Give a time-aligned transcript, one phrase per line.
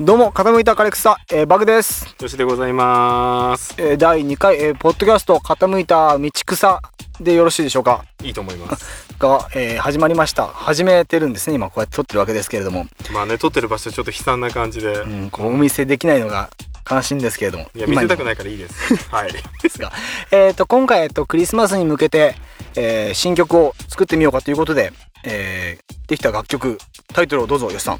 [0.00, 3.74] どうも傾いた枯れ草、えー、バグです、よしでございます。
[3.78, 6.80] えー、第2回、えー、ポッドキャスト傾いた道草
[7.20, 8.04] でよろしいでしょうか？
[8.22, 9.08] いいと思います。
[9.18, 10.46] が、えー、始まりました。
[10.46, 11.66] 始めてるんですね今。
[11.66, 16.48] こうやって撮ってるわけですけれども、まあね撮ってる場所ちょっと悲惨な感じで、うん、こうお見せできないのが
[16.88, 17.68] 悲しいんですけれども。
[17.74, 18.94] いや見せたくいないからいいです。
[19.10, 19.32] はい。
[19.32, 19.90] ですが。
[20.30, 22.36] えっ、と今回、えっと、クリスマスに向けて、
[22.76, 24.92] えー、新曲を作ってみようかということで、
[25.24, 26.78] えー、できた楽曲
[27.12, 27.98] タイトルをどうぞよしさん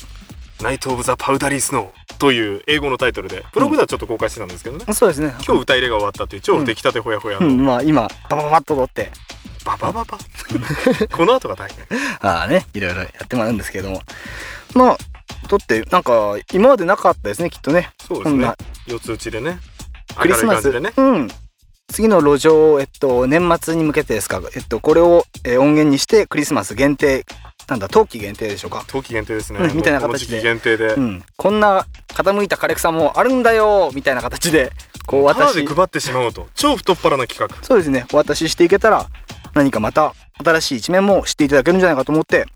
[0.63, 5.35] ナイト・オブ・ザ・パウダリー・スノーという英語のタイトルでブログではちょっと公開してたんですけどね、そうですね。
[5.47, 9.11] 今日歌入れが終わったっていう超出来たてほやほやの、うん、まあ今ババババッと撮って。
[9.65, 10.19] ババババ？
[11.17, 11.99] この後が大変。
[12.23, 14.03] ああねいろいろやってもらうんですけれども。
[14.75, 14.99] まあ
[15.49, 17.91] 撮ってなんか今までなかったですねきっとね。
[18.07, 18.53] そうですね。
[18.87, 19.59] 四つ打ちでね。
[20.17, 20.73] クリスマス。
[20.73, 20.93] でね。
[20.97, 21.29] うん。
[21.91, 24.41] 次の路上えっと年末に向けてですか？
[24.55, 27.25] えっとこれを、えー音源にしてクリスマス限定
[27.69, 28.85] なんだ冬季限定でしょうか？
[28.87, 30.43] 冬季限定ですね、うんみたいな形で。
[30.43, 31.25] 限定で、うん。
[31.37, 34.73] こんな傾いた枯れ草もあるんだよみたいな形で
[35.07, 36.49] こう私で配ってしまおうと。
[36.55, 37.63] 超太っ腹な企画。
[37.63, 38.07] そうですね。
[38.13, 39.07] お渡ししていけたら
[39.55, 42.47] 何かまた新しい一面も知っていただけるんじゃないかと思って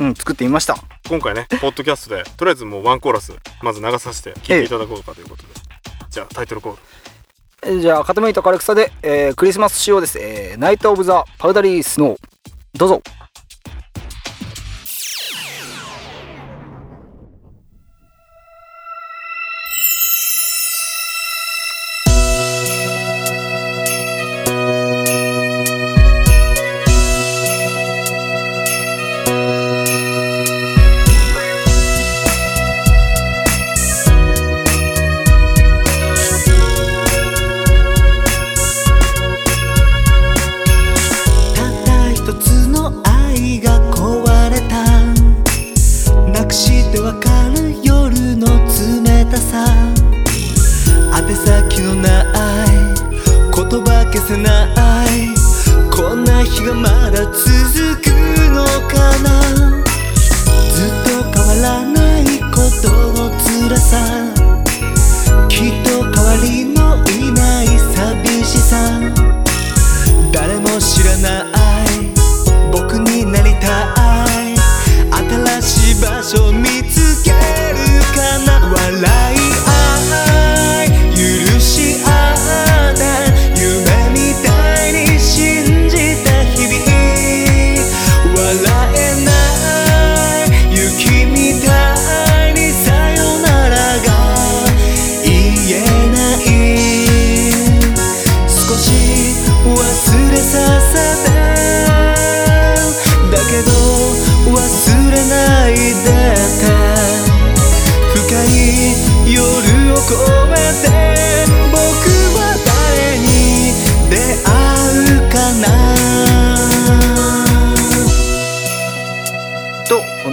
[0.00, 0.76] うん作ってみました。
[1.08, 5.48] 今回ねポッドキャストでとりあえずもうワンコーラスまず流させて聴いていただこうかということで、
[6.08, 6.78] じゃあタイトルコール。
[7.66, 12.16] えーじゃあ傾いた枯れ草で、えークリスマス仕様です、えーナイト・オブ・ザ・パウダリー・スノー
[12.74, 13.02] どうぞ
[56.44, 58.08] 日がまだ続く
[58.52, 59.43] のかな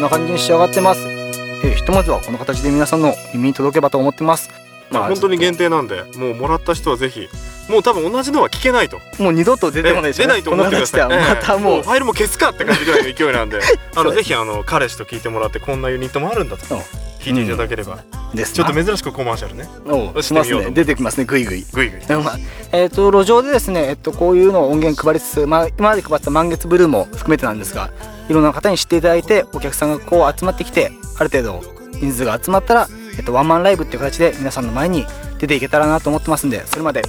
[0.02, 4.50] んな感じに仕上がってます、えーひとまずはこの形で皆さんの耳に届けばと思ってます。
[4.90, 7.30] まあ本当に限定なんでもうもらった人はぜひ
[7.70, 9.00] もう多分同じのは聞けないと。
[9.20, 10.14] もう二度と出てこない。
[10.14, 11.08] 出ないと思ってください。
[11.08, 11.74] またもう。
[11.76, 13.60] ええファイルも消すかって感じぐらいの勢いなんで。
[13.96, 16.76] あのぜひあの彼氏と聞いてもらってこんなユニットもあるんだと。
[16.76, 16.78] う。
[16.80, 16.82] ん
[17.20, 18.00] 聞いていただければ、
[18.34, 19.68] ですちょっと珍しくコマーシャルね。
[19.86, 20.54] おうします。
[20.56, 20.72] ね。
[20.72, 22.38] 出てきますねグイグイグイグイまあ
[22.72, 27.92] えっ、と路上でですね、えっと、こういうのを音源配りつつ、まあ、今まで配った満月ブルーも含めてなんですが
[28.30, 31.62] いろんな方に知っていただいてお客さんがこう集まってきてある程度
[32.00, 32.88] 人数が集まったら、
[33.18, 35.06] えっと、ワンマンライブっていう形で皆さんの前に
[35.40, 37.02] 出ていけたらなと思ってますんでそれまで。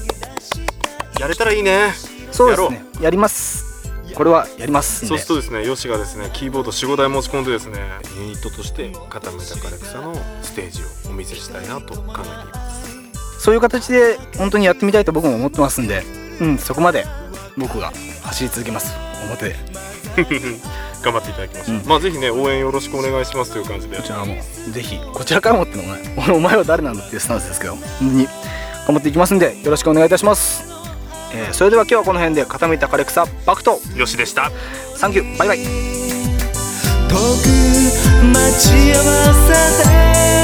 [1.20, 1.92] やれたらいいね。
[2.32, 2.82] そうですね。
[3.00, 3.71] やります
[4.12, 7.78] これはやりますそうするとですねヨシがですねキーボード45台持ち込んでですね
[8.18, 13.40] ユニットとして傾いた枯れ草のステージをお見せしたいなと考えています。
[13.40, 16.04] そういう形で本当にやってみたいと僕も思ってますんで、
[16.40, 17.04] うん、そこまで
[17.56, 17.92] 僕が
[18.22, 18.94] 走り続けます。
[19.24, 19.56] 表で
[21.02, 21.86] 頑張っていただきましょう、うん。
[21.86, 23.96] まあぜひね応援よろしくお願いしますという感じで。
[23.96, 24.36] こちらも
[24.70, 28.26] ぜひこちらからもってのもね俺お前は誰なんだっていうスタンスですけど本当に
[28.86, 30.71] 頑張っていきますんでよろしくお願いいたします、
[31.34, 33.80] えーそれでは今日はこの辺で傾いた枯れ草バクト。
[33.96, 34.50] よしでした。
[34.96, 35.64] サンキューバイバイ遠
[37.16, 37.20] く
[38.32, 40.41] 待ち合わせて